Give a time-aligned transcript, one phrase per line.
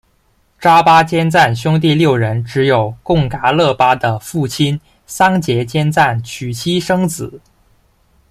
[0.59, 7.39] 扎巴坚赞兄弟六人只有贡噶勒巴的父亲桑结坚赞娶妻生子。